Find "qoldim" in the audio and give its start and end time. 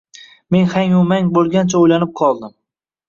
2.23-2.57